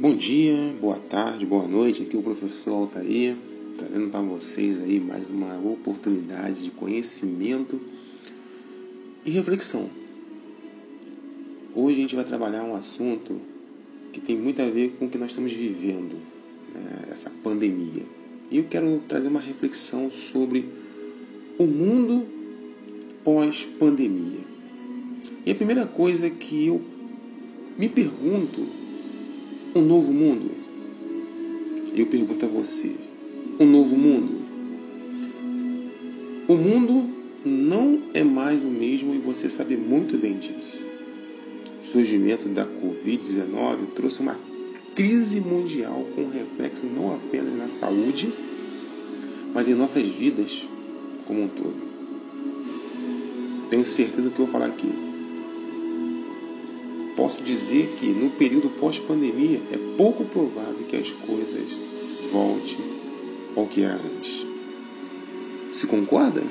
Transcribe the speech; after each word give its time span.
Bom 0.00 0.16
dia, 0.16 0.74
boa 0.80 0.96
tarde, 0.96 1.44
boa 1.44 1.68
noite. 1.68 2.02
Aqui 2.02 2.16
é 2.16 2.18
o 2.18 2.22
professor 2.22 2.72
Altair, 2.72 3.36
trazendo 3.76 4.08
para 4.08 4.22
vocês 4.22 4.78
aí 4.78 4.98
mais 4.98 5.28
uma 5.28 5.58
oportunidade 5.58 6.64
de 6.64 6.70
conhecimento 6.70 7.78
e 9.26 9.30
reflexão. 9.30 9.90
Hoje 11.74 11.98
a 11.98 12.00
gente 12.00 12.16
vai 12.16 12.24
trabalhar 12.24 12.64
um 12.64 12.74
assunto 12.74 13.42
que 14.10 14.22
tem 14.22 14.38
muito 14.38 14.62
a 14.62 14.70
ver 14.70 14.96
com 14.98 15.04
o 15.04 15.10
que 15.10 15.18
nós 15.18 15.32
estamos 15.32 15.52
vivendo, 15.52 16.16
né? 16.74 17.08
essa 17.12 17.30
pandemia. 17.42 18.04
E 18.50 18.56
eu 18.56 18.64
quero 18.70 19.02
trazer 19.06 19.28
uma 19.28 19.38
reflexão 19.38 20.10
sobre 20.10 20.64
o 21.58 21.66
mundo 21.66 22.26
pós-pandemia. 23.22 24.40
E 25.44 25.50
a 25.50 25.54
primeira 25.54 25.84
coisa 25.84 26.30
que 26.30 26.68
eu 26.68 26.80
me 27.76 27.86
pergunto 27.86 28.79
um 29.74 29.82
novo 29.82 30.12
mundo? 30.12 30.50
Eu 31.94 32.06
pergunto 32.06 32.44
a 32.44 32.48
você: 32.48 32.92
um 33.58 33.66
novo 33.66 33.96
mundo? 33.96 34.40
O 36.48 36.56
mundo 36.56 37.08
não 37.44 38.02
é 38.12 38.24
mais 38.24 38.62
o 38.62 38.68
mesmo 38.68 39.14
e 39.14 39.18
você 39.18 39.48
sabe 39.48 39.76
muito 39.76 40.18
bem 40.18 40.38
disso. 40.38 40.82
O 41.82 41.86
surgimento 41.86 42.48
da 42.48 42.66
Covid-19 42.66 43.86
trouxe 43.94 44.20
uma 44.20 44.36
crise 44.94 45.40
mundial 45.40 46.04
com 46.14 46.28
reflexo 46.28 46.84
não 46.86 47.14
apenas 47.14 47.56
na 47.56 47.68
saúde, 47.68 48.28
mas 49.54 49.68
em 49.68 49.74
nossas 49.74 50.08
vidas 50.08 50.68
como 51.26 51.44
um 51.44 51.48
todo. 51.48 51.90
Tenho 53.70 53.86
certeza 53.86 54.22
do 54.22 54.30
que 54.30 54.40
eu 54.40 54.46
vou 54.46 54.52
falar 54.52 54.66
aqui 54.66 55.09
posso 57.20 57.42
dizer 57.42 57.86
que 57.98 58.06
no 58.06 58.30
período 58.30 58.70
pós-pandemia 58.70 59.60
é 59.70 59.76
pouco 59.94 60.24
provável 60.24 60.86
que 60.88 60.96
as 60.96 61.12
coisas 61.12 61.68
voltem 62.32 62.78
ao 63.54 63.66
que 63.66 63.82
era 63.82 64.00
antes. 64.02 64.46
Se 65.74 65.86
concorda? 65.86 66.42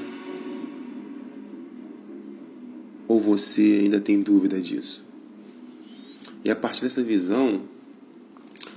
Ou 3.08 3.20
você 3.20 3.80
ainda 3.82 4.00
tem 4.00 4.22
dúvida 4.22 4.62
disso? 4.62 5.04
E 6.46 6.52
a 6.52 6.56
partir 6.56 6.82
dessa 6.82 7.02
visão, 7.02 7.64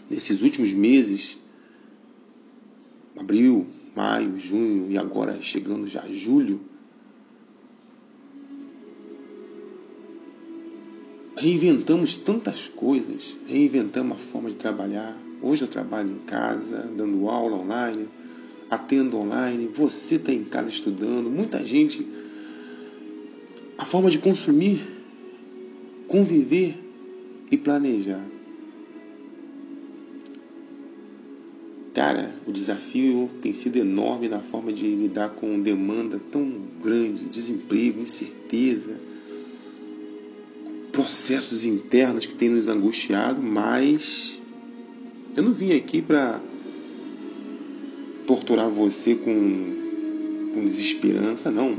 nesses 0.09 0.41
últimos 0.41 0.73
meses, 0.73 1.39
abril, 3.19 3.67
maio, 3.95 4.39
junho 4.39 4.91
e 4.91 4.97
agora 4.97 5.43
chegando 5.43 5.87
já 5.87 6.09
julho, 6.11 6.59
reinventamos 11.43 12.17
tantas 12.17 12.69
coisas, 12.69 13.37
reinventamos 13.49 14.17
a 14.17 14.19
forma 14.19 14.49
de 14.49 14.55
trabalhar. 14.55 15.19
Hoje 15.43 15.63
eu 15.63 15.69
trabalho 15.69 16.13
em 16.13 16.19
casa, 16.25 16.89
dando 16.97 17.29
aula 17.29 17.57
online, 17.57 18.09
atendo 18.71 19.19
online, 19.19 19.67
você 19.67 20.15
está 20.15 20.33
em 20.33 20.45
casa 20.45 20.69
estudando, 20.69 21.29
muita 21.29 21.67
gente. 21.67 22.07
A 23.77 23.85
forma 23.85 24.09
de 24.09 24.19
consumir, 24.19 24.81
conviver 26.07 26.77
e 27.51 27.57
planejar. 27.57 28.25
Cara, 31.93 32.33
o 32.47 32.53
desafio 32.53 33.29
tem 33.41 33.53
sido 33.53 33.79
enorme 33.79 34.29
na 34.29 34.39
forma 34.39 34.73
de 34.73 34.87
lidar 34.87 35.31
com 35.31 35.61
demanda 35.61 36.21
tão 36.31 36.53
grande, 36.81 37.25
desemprego, 37.25 38.01
incerteza 38.01 39.12
processos 40.93 41.65
internos 41.65 42.27
que 42.27 42.35
têm 42.35 42.51
nos 42.51 42.69
angustiado, 42.69 43.43
mas 43.43 44.39
eu 45.35 45.43
não 45.43 45.53
vim 45.53 45.73
aqui 45.73 46.03
para 46.03 46.41
torturar 48.27 48.69
você 48.69 49.15
com, 49.15 50.53
com 50.53 50.65
desesperança, 50.65 51.51
não. 51.51 51.75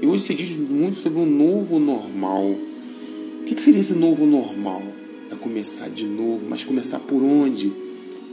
E 0.00 0.06
hoje 0.06 0.24
se 0.24 0.34
diz 0.34 0.56
muito 0.56 0.98
sobre 0.98 1.20
um 1.20 1.26
novo 1.26 1.78
normal. 1.78 2.46
O 2.46 3.44
que, 3.44 3.60
seria 3.60 3.80
esse 3.80 3.94
novo 3.94 4.24
normal? 4.24 4.82
É 5.30 5.34
começar 5.34 5.90
de 5.90 6.06
novo, 6.06 6.46
mas 6.48 6.64
começar 6.64 6.98
por 7.00 7.22
onde? 7.22 7.70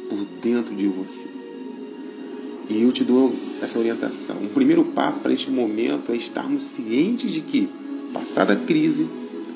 Por 0.10 0.26
dentro 0.42 0.74
de 0.74 0.88
você. 0.88 1.28
E 2.70 2.81
eu 2.81 2.92
te 2.94 3.04
dou 3.04 3.34
essa 3.62 3.78
orientação. 3.78 4.38
O 4.38 4.50
primeiro 4.50 4.86
passo 4.86 5.20
para 5.20 5.34
este 5.34 5.52
momento 5.52 6.14
é 6.14 6.16
estarmos 6.16 6.64
cientes 6.64 7.31
de 7.31 7.42
que 7.42 7.70
Passada 8.18 8.54
a 8.54 8.56
crise, 8.56 9.08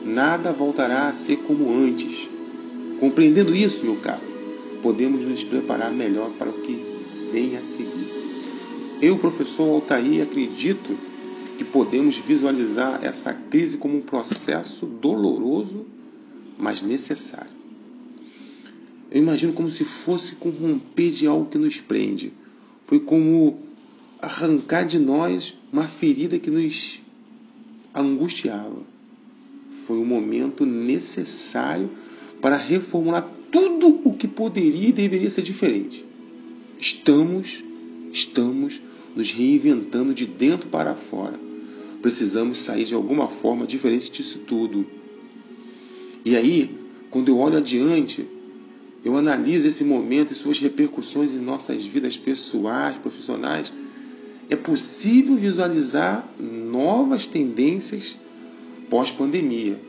nada 0.05 0.51
voltará 0.51 1.09
a 1.09 1.15
ser 1.15 1.37
como 1.37 1.73
antes. 1.73 2.29
Compreendendo 2.99 3.55
isso, 3.55 3.83
meu 3.83 3.95
caro, 3.95 4.21
podemos 4.83 5.25
nos 5.25 5.43
preparar 5.43 5.91
melhor 5.91 6.29
para 6.37 6.51
o 6.51 6.61
que 6.61 6.79
vem 7.31 7.57
a 7.57 7.59
seguir. 7.59 8.07
Eu, 9.01 9.17
professor 9.17 9.67
Altair, 9.67 10.21
acredito 10.21 10.95
que 11.57 11.63
podemos 11.63 12.17
visualizar 12.17 13.03
essa 13.03 13.33
crise 13.33 13.77
como 13.77 13.97
um 13.97 14.01
processo 14.01 14.85
doloroso, 14.85 15.87
mas 16.55 16.83
necessário. 16.83 17.55
Eu 19.09 19.23
imagino 19.23 19.53
como 19.53 19.71
se 19.71 19.83
fosse 19.83 20.35
com 20.35 20.51
romper 20.51 21.09
de 21.09 21.25
algo 21.25 21.47
que 21.47 21.57
nos 21.57 21.81
prende. 21.81 22.31
Foi 22.85 22.99
como 22.99 23.57
arrancar 24.21 24.85
de 24.85 24.99
nós 24.99 25.57
uma 25.73 25.87
ferida 25.87 26.37
que 26.37 26.51
nos 26.51 27.01
angustiava. 27.93 28.83
Foi 29.85 29.97
um 29.97 30.05
momento 30.05 30.65
necessário 30.65 31.89
para 32.41 32.55
reformular 32.55 33.29
tudo 33.51 33.99
o 34.03 34.13
que 34.13 34.27
poderia 34.27 34.89
e 34.89 34.93
deveria 34.93 35.29
ser 35.29 35.41
diferente. 35.41 36.05
Estamos, 36.79 37.63
estamos 38.11 38.81
nos 39.15 39.31
reinventando 39.31 40.13
de 40.13 40.25
dentro 40.25 40.69
para 40.69 40.95
fora. 40.95 41.39
Precisamos 42.01 42.59
sair 42.59 42.85
de 42.85 42.95
alguma 42.95 43.27
forma 43.27 43.67
diferente 43.67 44.09
disso 44.09 44.39
tudo. 44.39 44.85
E 46.23 46.35
aí, 46.35 46.75
quando 47.09 47.29
eu 47.29 47.37
olho 47.37 47.57
adiante, 47.57 48.27
eu 49.03 49.17
analiso 49.17 49.67
esse 49.67 49.83
momento 49.83 50.31
e 50.31 50.35
suas 50.35 50.59
repercussões 50.59 51.33
em 51.33 51.39
nossas 51.39 51.85
vidas 51.85 52.17
pessoais, 52.17 52.97
profissionais 52.97 53.71
é 54.51 54.55
possível 54.57 55.37
visualizar 55.37 56.29
novas 56.37 57.25
tendências 57.25 58.17
pós-pandemia. 58.89 59.79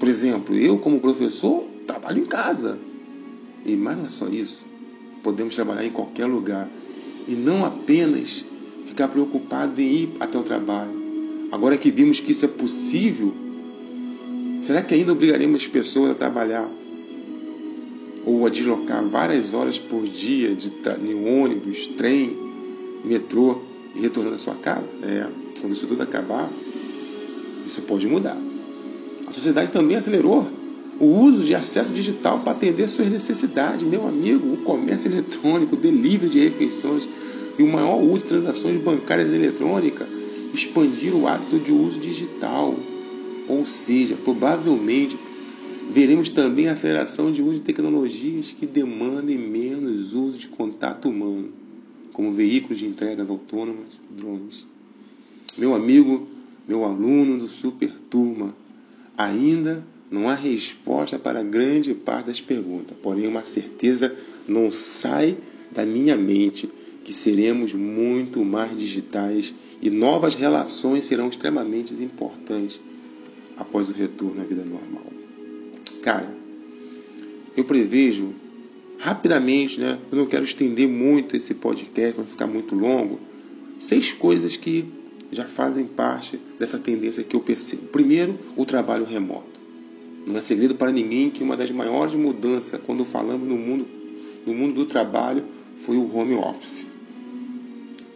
Por 0.00 0.08
exemplo, 0.08 0.56
eu, 0.56 0.76
como 0.76 0.98
professor, 0.98 1.64
trabalho 1.86 2.20
em 2.20 2.24
casa. 2.24 2.76
E 3.64 3.76
mais 3.76 3.96
não 3.96 4.06
é 4.06 4.08
só 4.08 4.26
isso. 4.26 4.66
Podemos 5.22 5.54
trabalhar 5.54 5.84
em 5.84 5.92
qualquer 5.92 6.26
lugar. 6.26 6.68
E 7.28 7.36
não 7.36 7.64
apenas 7.64 8.44
ficar 8.86 9.06
preocupado 9.06 9.80
em 9.80 9.84
ir 9.84 10.08
até 10.18 10.36
o 10.36 10.42
trabalho. 10.42 10.90
Agora 11.52 11.78
que 11.78 11.92
vimos 11.92 12.18
que 12.18 12.32
isso 12.32 12.44
é 12.44 12.48
possível, 12.48 13.32
será 14.62 14.82
que 14.82 14.94
ainda 14.94 15.12
obrigaremos 15.12 15.62
as 15.62 15.68
pessoas 15.68 16.10
a 16.10 16.14
trabalhar 16.16 16.68
ou 18.24 18.44
a 18.44 18.50
deslocar 18.50 19.04
várias 19.04 19.54
horas 19.54 19.78
por 19.78 20.04
dia 20.08 20.56
de, 20.56 20.70
de 20.70 21.14
ônibus, 21.14 21.86
trem, 21.96 22.36
metrô 23.04 23.60
e 23.96 24.00
retornando 24.00 24.34
à 24.34 24.38
sua 24.38 24.54
casa, 24.54 24.86
é, 25.02 25.26
quando 25.60 25.72
isso 25.72 25.86
tudo 25.86 26.02
acabar, 26.02 26.48
isso 27.66 27.82
pode 27.82 28.06
mudar. 28.06 28.36
A 29.26 29.32
sociedade 29.32 29.72
também 29.72 29.96
acelerou 29.96 30.46
o 31.00 31.06
uso 31.06 31.44
de 31.44 31.54
acesso 31.54 31.92
digital 31.92 32.40
para 32.40 32.52
atender 32.52 32.88
suas 32.88 33.10
necessidades. 33.10 33.82
Meu 33.82 34.06
amigo, 34.06 34.52
o 34.52 34.58
comércio 34.58 35.10
eletrônico, 35.10 35.74
o 35.74 35.78
delivery 35.78 36.30
de 36.30 36.40
refeições 36.40 37.08
e 37.58 37.62
o 37.62 37.66
maior 37.66 38.00
uso 38.00 38.18
de 38.18 38.24
transações 38.24 38.80
bancárias 38.80 39.32
eletrônicas 39.32 40.06
expandiram 40.54 41.22
o 41.22 41.28
hábito 41.28 41.58
de 41.58 41.72
uso 41.72 41.98
digital. 41.98 42.74
Ou 43.48 43.64
seja, 43.64 44.16
provavelmente 44.24 45.18
veremos 45.90 46.28
também 46.28 46.68
a 46.68 46.72
aceleração 46.72 47.30
de 47.30 47.42
uso 47.42 47.54
de 47.54 47.60
tecnologias 47.60 48.52
que 48.52 48.66
demandem 48.66 49.38
menos 49.38 50.12
uso 50.12 50.38
de 50.38 50.48
contato 50.48 51.08
humano 51.08 51.65
como 52.16 52.32
veículos 52.32 52.78
de 52.78 52.86
entregas 52.86 53.28
autônomas, 53.28 53.90
drones. 54.08 54.66
Meu 55.58 55.74
amigo, 55.74 56.26
meu 56.66 56.82
aluno 56.82 57.36
do 57.36 57.46
Super 57.46 57.92
Turma, 58.08 58.56
ainda 59.18 59.86
não 60.10 60.26
há 60.26 60.34
resposta 60.34 61.18
para 61.18 61.42
grande 61.42 61.92
parte 61.92 62.28
das 62.28 62.40
perguntas, 62.40 62.96
porém 63.02 63.28
uma 63.28 63.42
certeza 63.42 64.16
não 64.48 64.72
sai 64.72 65.36
da 65.70 65.84
minha 65.84 66.16
mente 66.16 66.70
que 67.04 67.12
seremos 67.12 67.74
muito 67.74 68.42
mais 68.42 68.78
digitais 68.78 69.52
e 69.82 69.90
novas 69.90 70.34
relações 70.34 71.04
serão 71.04 71.28
extremamente 71.28 71.92
importantes 71.92 72.80
após 73.58 73.90
o 73.90 73.92
retorno 73.92 74.40
à 74.40 74.44
vida 74.46 74.64
normal. 74.64 75.04
Cara, 76.00 76.34
eu 77.54 77.64
prevejo 77.64 78.32
rapidamente, 78.98 79.80
né? 79.80 79.98
Eu 80.10 80.18
não 80.18 80.26
quero 80.26 80.44
estender 80.44 80.88
muito 80.88 81.36
esse 81.36 81.54
podcast 81.54 82.14
para 82.14 82.24
ficar 82.24 82.46
muito 82.46 82.74
longo. 82.74 83.20
Seis 83.78 84.12
coisas 84.12 84.56
que 84.56 84.86
já 85.30 85.44
fazem 85.44 85.84
parte 85.84 86.38
dessa 86.58 86.78
tendência 86.78 87.22
que 87.22 87.36
eu 87.36 87.40
percebo. 87.40 87.82
Primeiro, 87.88 88.38
o 88.56 88.64
trabalho 88.64 89.04
remoto. 89.04 89.56
Não 90.26 90.36
é 90.36 90.42
segredo 90.42 90.74
para 90.74 90.90
ninguém 90.90 91.30
que 91.30 91.42
uma 91.42 91.56
das 91.56 91.70
maiores 91.70 92.14
mudanças 92.14 92.80
quando 92.84 93.04
falamos 93.04 93.46
no 93.46 93.56
mundo, 93.56 93.86
no 94.44 94.54
mundo 94.54 94.74
do 94.74 94.86
trabalho 94.86 95.44
foi 95.76 95.96
o 95.96 96.16
home 96.16 96.34
office. 96.34 96.86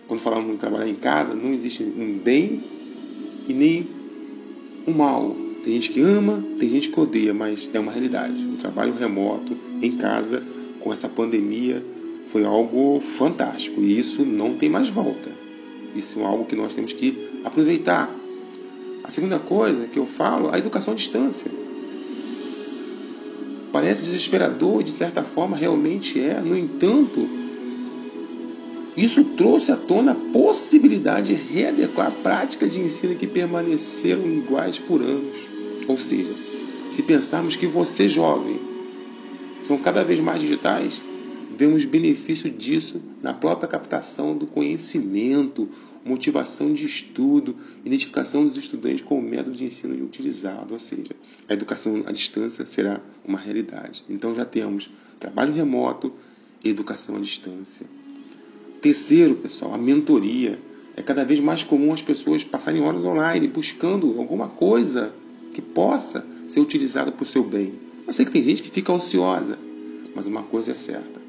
Quando 0.08 0.20
falamos 0.20 0.52
de 0.52 0.58
trabalhar 0.58 0.88
em 0.88 0.94
casa, 0.96 1.34
não 1.34 1.52
existe 1.52 1.84
um 1.84 2.18
bem 2.18 2.64
e 3.48 3.54
nem 3.54 3.86
um 4.86 4.92
mal. 4.92 5.36
Tem 5.62 5.74
gente 5.74 5.90
que 5.90 6.00
ama, 6.00 6.42
tem 6.58 6.68
gente 6.68 6.88
que 6.88 6.98
odeia, 6.98 7.34
mas 7.34 7.70
é 7.72 7.78
uma 7.78 7.92
realidade. 7.92 8.44
O 8.44 8.56
trabalho 8.56 8.94
remoto, 8.94 9.56
em 9.80 9.92
casa, 9.92 10.42
com 10.80 10.92
essa 10.92 11.08
pandemia, 11.08 11.84
foi 12.30 12.44
algo 12.44 13.00
fantástico. 13.00 13.80
E 13.80 13.98
isso 13.98 14.24
não 14.24 14.54
tem 14.54 14.68
mais 14.68 14.88
volta. 14.88 15.30
Isso 15.94 16.20
é 16.20 16.24
algo 16.24 16.44
que 16.44 16.56
nós 16.56 16.74
temos 16.74 16.92
que 16.92 17.28
aproveitar. 17.44 18.14
A 19.02 19.10
segunda 19.10 19.38
coisa 19.38 19.86
que 19.86 19.98
eu 19.98 20.06
falo, 20.06 20.50
a 20.52 20.58
educação 20.58 20.92
à 20.92 20.96
distância. 20.96 21.50
Parece 23.72 24.02
desesperador, 24.02 24.82
de 24.82 24.92
certa 24.92 25.22
forma 25.22 25.56
realmente 25.56 26.20
é. 26.20 26.40
No 26.40 26.56
entanto, 26.56 27.28
isso 28.96 29.24
trouxe 29.36 29.72
à 29.72 29.76
tona 29.76 30.12
a 30.12 30.14
possibilidade 30.14 31.34
de 31.34 31.42
readequar 31.42 32.08
a 32.08 32.10
prática 32.10 32.68
de 32.68 32.80
ensino 32.80 33.14
que 33.14 33.26
permaneceram 33.26 34.26
iguais 34.26 34.78
por 34.78 35.00
anos. 35.00 35.48
Ou 35.88 35.98
seja, 35.98 36.34
se 36.90 37.02
pensarmos 37.02 37.56
que 37.56 37.66
você, 37.66 38.08
jovem, 38.08 38.60
são 39.70 39.78
cada 39.78 40.02
vez 40.02 40.18
mais 40.18 40.40
digitais, 40.40 41.00
vemos 41.56 41.84
benefício 41.84 42.50
disso 42.50 43.00
na 43.22 43.32
própria 43.32 43.68
captação 43.68 44.36
do 44.36 44.44
conhecimento, 44.44 45.68
motivação 46.04 46.72
de 46.72 46.84
estudo, 46.84 47.54
identificação 47.84 48.44
dos 48.44 48.56
estudantes 48.56 49.00
com 49.00 49.20
o 49.20 49.22
método 49.22 49.56
de 49.56 49.62
ensino 49.62 49.94
utilizado, 50.04 50.74
ou 50.74 50.80
seja, 50.80 51.14
a 51.48 51.52
educação 51.52 52.02
à 52.04 52.10
distância 52.10 52.66
será 52.66 53.00
uma 53.24 53.38
realidade. 53.38 54.04
Então 54.08 54.34
já 54.34 54.44
temos 54.44 54.90
trabalho 55.20 55.54
remoto 55.54 56.12
e 56.64 56.68
educação 56.68 57.14
à 57.14 57.20
distância. 57.20 57.86
Terceiro, 58.82 59.36
pessoal, 59.36 59.72
a 59.72 59.78
mentoria. 59.78 60.58
É 60.96 61.02
cada 61.02 61.24
vez 61.24 61.38
mais 61.38 61.62
comum 61.62 61.92
as 61.92 62.02
pessoas 62.02 62.42
passarem 62.42 62.82
horas 62.82 63.04
online 63.04 63.46
buscando 63.46 64.18
alguma 64.18 64.48
coisa 64.48 65.14
que 65.54 65.62
possa 65.62 66.26
ser 66.48 66.58
utilizada 66.58 67.12
para 67.12 67.22
o 67.22 67.26
seu 67.26 67.44
bem. 67.44 67.89
Eu 68.10 68.14
sei 68.14 68.24
que 68.24 68.32
tem 68.32 68.42
gente 68.42 68.60
que 68.60 68.72
fica 68.72 68.92
ociosa, 68.92 69.56
mas 70.16 70.26
uma 70.26 70.42
coisa 70.42 70.72
é 70.72 70.74
certa. 70.74 71.20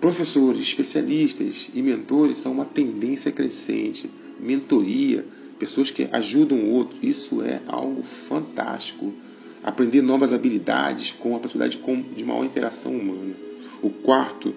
Professores, 0.00 0.62
especialistas 0.62 1.70
e 1.72 1.80
mentores 1.80 2.40
são 2.40 2.50
uma 2.50 2.64
tendência 2.64 3.30
crescente. 3.30 4.10
Mentoria, 4.40 5.24
pessoas 5.60 5.92
que 5.92 6.08
ajudam 6.10 6.58
o 6.58 6.70
outro, 6.72 6.98
isso 7.00 7.40
é 7.40 7.62
algo 7.68 8.02
fantástico 8.02 9.14
aprender 9.62 10.02
novas 10.02 10.32
habilidades 10.32 11.12
com 11.12 11.36
a 11.36 11.38
possibilidade 11.38 11.80
de 12.16 12.24
maior 12.24 12.44
interação 12.44 12.96
humana. 12.96 13.36
O 13.80 13.90
quarto, 13.90 14.52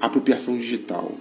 apropriação 0.00 0.56
digital. 0.56 1.12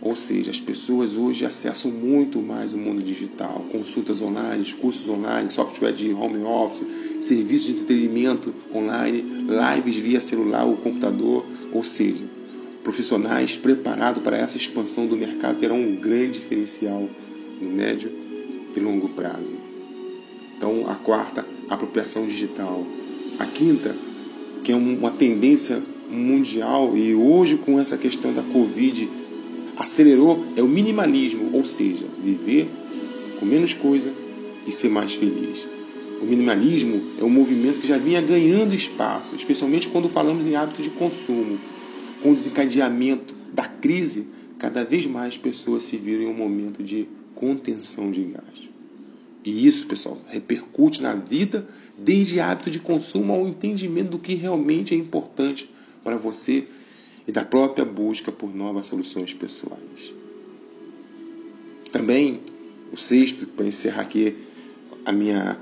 Ou 0.00 0.14
seja, 0.14 0.50
as 0.50 0.60
pessoas 0.60 1.16
hoje 1.16 1.44
acessam 1.44 1.90
muito 1.90 2.40
mais 2.40 2.72
o 2.72 2.78
mundo 2.78 3.02
digital, 3.02 3.64
consultas 3.72 4.20
online, 4.20 4.64
cursos 4.74 5.08
online, 5.08 5.50
software 5.50 5.92
de 5.92 6.12
home 6.12 6.42
office, 6.44 6.86
serviços 7.20 7.68
de 7.68 7.72
entretenimento 7.72 8.54
online, 8.74 9.22
lives 9.22 9.96
via 9.96 10.20
celular 10.20 10.64
ou 10.64 10.76
computador, 10.76 11.44
ou 11.72 11.82
seja, 11.82 12.24
profissionais 12.84 13.56
preparados 13.56 14.22
para 14.22 14.36
essa 14.36 14.56
expansão 14.56 15.06
do 15.06 15.16
mercado 15.16 15.58
terão 15.58 15.80
um 15.80 15.96
grande 15.96 16.38
diferencial 16.38 17.08
no 17.60 17.70
médio 17.70 18.12
e 18.76 18.80
longo 18.80 19.08
prazo. 19.08 19.56
Então, 20.56 20.88
a 20.88 20.94
quarta, 20.94 21.44
apropriação 21.68 22.26
digital. 22.26 22.86
A 23.38 23.46
quinta, 23.46 23.94
que 24.62 24.72
é 24.72 24.76
uma 24.76 25.10
tendência 25.10 25.82
mundial 26.08 26.96
e 26.96 27.14
hoje 27.14 27.56
com 27.56 27.80
essa 27.80 27.98
questão 27.98 28.32
da 28.32 28.42
Covid 28.42 29.08
acelerou, 29.76 30.44
é 30.56 30.62
o 30.62 30.68
minimalismo, 30.68 31.50
ou 31.52 31.64
seja, 31.64 32.06
viver 32.22 32.68
com 33.38 33.46
menos 33.46 33.74
coisa 33.74 34.12
e 34.66 34.72
ser 34.72 34.88
mais 34.88 35.14
feliz. 35.14 35.66
O 36.20 36.24
minimalismo 36.24 37.00
é 37.20 37.24
um 37.24 37.30
movimento 37.30 37.80
que 37.80 37.86
já 37.86 37.98
vinha 37.98 38.22
ganhando 38.22 38.74
espaço, 38.74 39.36
especialmente 39.36 39.88
quando 39.88 40.08
falamos 40.08 40.46
em 40.46 40.56
hábitos 40.56 40.84
de 40.84 40.90
consumo. 40.90 41.58
Com 42.22 42.30
o 42.30 42.34
desencadeamento 42.34 43.34
da 43.52 43.64
crise, 43.64 44.26
cada 44.58 44.82
vez 44.82 45.06
mais 45.06 45.36
pessoas 45.36 45.84
se 45.84 45.98
viram 45.98 46.22
em 46.22 46.28
um 46.28 46.34
momento 46.34 46.82
de 46.82 47.06
contenção 47.34 48.10
de 48.10 48.22
gastos. 48.22 48.70
E 49.44 49.66
isso, 49.66 49.86
pessoal, 49.86 50.20
repercute 50.28 51.02
na 51.02 51.14
vida, 51.14 51.68
desde 51.96 52.40
hábito 52.40 52.70
de 52.70 52.80
consumo 52.80 53.32
ao 53.32 53.46
entendimento 53.46 54.10
do 54.10 54.18
que 54.18 54.34
realmente 54.34 54.94
é 54.94 54.96
importante 54.96 55.70
para 56.02 56.16
você 56.16 56.64
e 57.26 57.32
da 57.32 57.44
própria 57.44 57.84
busca 57.84 58.30
por 58.30 58.54
novas 58.54 58.86
soluções 58.86 59.34
pessoais. 59.34 60.14
Também, 61.90 62.40
o 62.92 62.96
sexto, 62.96 63.46
para 63.46 63.66
encerrar 63.66 64.02
aqui 64.02 64.36
a 65.04 65.12
minha, 65.12 65.58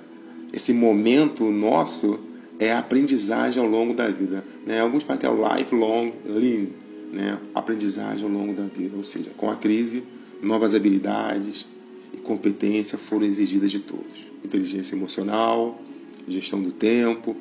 esse 0.52 0.72
momento 0.72 1.50
nosso, 1.50 2.18
é 2.58 2.72
a 2.72 2.78
aprendizagem 2.78 3.62
ao 3.62 3.68
longo 3.68 3.94
da 3.94 4.08
vida. 4.08 4.44
Né? 4.66 4.80
Alguns 4.80 5.04
falam 5.04 5.18
que 5.18 5.26
é 5.26 5.30
o 5.30 5.56
lifelong 5.56 6.12
learning, 6.24 6.72
né? 7.12 7.38
aprendizagem 7.54 8.24
ao 8.24 8.32
longo 8.32 8.52
da 8.52 8.64
vida. 8.64 8.96
Ou 8.96 9.04
seja, 9.04 9.30
com 9.36 9.50
a 9.50 9.56
crise, 9.56 10.02
novas 10.42 10.74
habilidades, 10.74 11.66
e 12.12 12.18
competência 12.18 12.96
foram 12.96 13.26
exigidas 13.26 13.70
de 13.70 13.80
todos. 13.80 14.32
Inteligência 14.44 14.94
emocional, 14.94 15.80
gestão 16.28 16.62
do 16.62 16.72
tempo, 16.72 17.36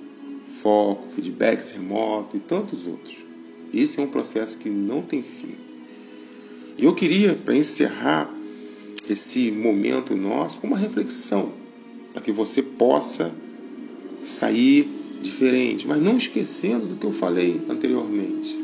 foco, 0.61 1.09
feedbacks 1.09 1.71
remoto 1.71 2.35
e 2.37 2.39
tantos 2.39 2.87
outros. 2.87 3.32
Esse 3.73 3.99
é 3.99 4.03
um 4.03 4.07
processo 4.07 4.57
que 4.57 4.69
não 4.69 5.01
tem 5.01 5.23
fim. 5.23 5.55
E 6.77 6.85
eu 6.85 6.93
queria, 6.93 7.33
para 7.33 7.55
encerrar 7.55 8.33
esse 9.09 9.51
momento 9.51 10.15
nosso, 10.15 10.59
com 10.59 10.67
uma 10.67 10.77
reflexão, 10.77 11.51
para 12.13 12.21
que 12.21 12.31
você 12.31 12.61
possa 12.61 13.33
sair 14.21 14.89
diferente, 15.21 15.87
mas 15.87 16.01
não 16.01 16.17
esquecendo 16.17 16.85
do 16.85 16.95
que 16.95 17.05
eu 17.05 17.11
falei 17.11 17.61
anteriormente. 17.69 18.55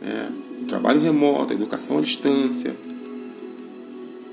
Né? 0.00 0.32
O 0.62 0.64
trabalho 0.66 1.00
remoto, 1.00 1.52
a 1.52 1.56
educação 1.56 1.98
à 1.98 2.00
distância, 2.00 2.74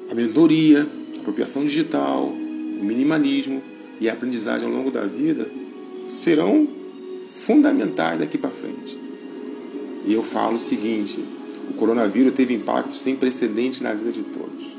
a 0.09 0.15
mentoria, 0.15 0.87
apropriação 1.19 1.65
digital, 1.65 2.25
o 2.25 2.83
minimalismo 2.83 3.61
e 3.99 4.09
a 4.09 4.13
aprendizagem 4.13 4.67
ao 4.67 4.73
longo 4.73 4.91
da 4.91 5.05
vida 5.05 5.49
serão 6.11 6.67
fundamentais 7.33 8.19
daqui 8.19 8.37
para 8.37 8.49
frente. 8.49 8.62
E 10.05 10.13
eu 10.13 10.23
falo 10.23 10.57
o 10.57 10.59
seguinte: 10.59 11.23
o 11.69 11.73
coronavírus 11.73 12.33
teve 12.33 12.53
impacto 12.53 12.93
sem 12.93 13.15
precedentes 13.15 13.81
na 13.81 13.93
vida 13.93 14.11
de 14.11 14.23
todos, 14.23 14.75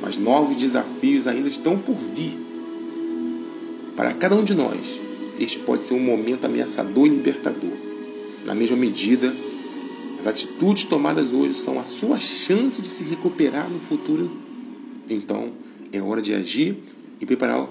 mas 0.00 0.16
novos 0.16 0.56
desafios 0.56 1.26
ainda 1.26 1.48
estão 1.48 1.78
por 1.78 1.96
vir. 2.14 2.38
Para 3.96 4.14
cada 4.14 4.34
um 4.34 4.42
de 4.42 4.54
nós, 4.54 4.98
este 5.38 5.58
pode 5.58 5.82
ser 5.82 5.94
um 5.94 6.00
momento 6.00 6.44
ameaçador 6.44 7.06
e 7.06 7.10
libertador. 7.10 7.72
Na 8.46 8.54
mesma 8.54 8.76
medida, 8.76 9.32
as 10.20 10.26
atitudes 10.26 10.84
tomadas 10.84 11.32
hoje 11.32 11.54
são 11.54 11.78
a 11.78 11.84
sua 11.84 12.18
chance 12.18 12.80
de 12.80 12.88
se 12.88 13.04
recuperar 13.04 13.68
no 13.68 13.78
futuro. 13.78 14.30
Então, 15.08 15.52
é 15.92 16.00
hora 16.00 16.22
de 16.22 16.32
agir 16.32 16.78
e 17.20 17.26
preparar 17.26 17.68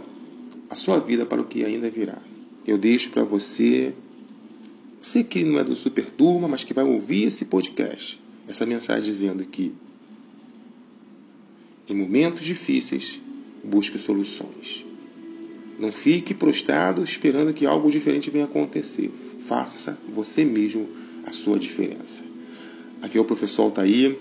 a 0.69 0.75
sua 0.75 0.99
vida 0.99 1.25
para 1.25 1.41
o 1.41 1.45
que 1.45 1.65
ainda 1.65 1.89
virá. 1.89 2.17
Eu 2.67 2.77
deixo 2.77 3.09
para 3.09 3.23
você, 3.23 3.93
você 5.01 5.23
que 5.23 5.43
não 5.43 5.59
é 5.59 5.63
do 5.63 5.75
Super 5.75 6.09
Turma, 6.09 6.47
mas 6.47 6.63
que 6.63 6.73
vai 6.73 6.83
ouvir 6.83 7.23
esse 7.23 7.45
podcast, 7.45 8.21
essa 8.47 8.65
mensagem 8.65 9.03
dizendo 9.03 9.45
que 9.45 9.73
em 11.89 11.95
momentos 11.95 12.43
difíceis, 12.43 13.19
busque 13.63 13.99
soluções. 13.99 14.85
Não 15.77 15.91
fique 15.91 16.33
prostrado 16.33 17.03
esperando 17.03 17.53
que 17.53 17.65
algo 17.65 17.89
diferente 17.89 18.29
venha 18.29 18.45
acontecer. 18.45 19.11
Faça 19.39 19.97
você 20.13 20.45
mesmo 20.45 20.87
a 21.25 21.31
sua 21.31 21.57
diferença. 21.57 22.23
Aqui 23.01 23.17
é 23.17 23.21
o 23.21 23.25
professor 23.25 23.63
Altair 23.63 24.15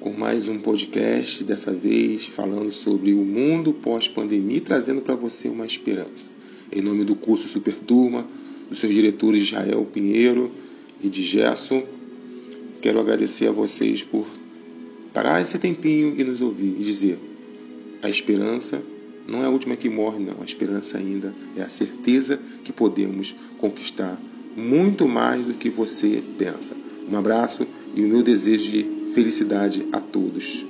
com 0.00 0.12
mais 0.12 0.48
um 0.48 0.58
podcast, 0.58 1.44
dessa 1.44 1.72
vez 1.72 2.26
falando 2.26 2.72
sobre 2.72 3.12
o 3.12 3.24
mundo 3.24 3.72
pós-pandemia, 3.72 4.60
trazendo 4.60 5.00
para 5.00 5.14
você 5.14 5.48
uma 5.48 5.66
esperança. 5.66 6.30
Em 6.72 6.80
nome 6.80 7.04
do 7.04 7.14
curso 7.14 7.48
Super 7.48 7.78
Turma, 7.78 8.26
dos 8.72 8.80
seus 8.80 8.92
diretores 8.92 9.42
Israel 9.42 9.86
Pinheiro 9.92 10.50
e 11.02 11.08
de 11.08 11.22
Gerson, 11.22 11.84
quero 12.80 12.98
agradecer 12.98 13.46
a 13.46 13.52
vocês 13.52 14.02
por 14.02 14.26
parar 15.12 15.42
esse 15.42 15.58
tempinho 15.58 16.18
e 16.18 16.24
nos 16.24 16.40
ouvir 16.40 16.76
e 16.80 16.82
dizer: 16.82 17.18
a 18.02 18.08
esperança 18.08 18.82
não 19.28 19.42
é 19.42 19.46
a 19.46 19.50
última 19.50 19.76
que 19.76 19.90
morre, 19.90 20.18
não. 20.18 20.40
A 20.40 20.44
esperança 20.44 20.96
ainda 20.96 21.34
é 21.54 21.62
a 21.62 21.68
certeza 21.68 22.40
que 22.64 22.72
podemos 22.72 23.36
conquistar 23.58 24.18
muito 24.56 25.06
mais 25.06 25.44
do 25.44 25.54
que 25.54 25.68
você 25.68 26.22
pensa. 26.38 26.74
Um 27.10 27.16
abraço 27.16 27.66
e 27.94 28.02
o 28.02 28.08
meu 28.08 28.22
desejo 28.22 28.70
de 28.70 29.12
felicidade 29.12 29.86
a 29.92 30.00
todos. 30.00 30.64